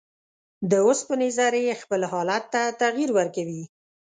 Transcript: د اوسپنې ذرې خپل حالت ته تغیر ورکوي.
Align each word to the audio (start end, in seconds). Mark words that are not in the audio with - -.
د 0.69 0.71
اوسپنې 0.87 1.29
ذرې 1.37 1.79
خپل 1.81 2.01
حالت 2.11 2.43
ته 2.53 2.61
تغیر 2.81 3.09
ورکوي. 3.17 3.63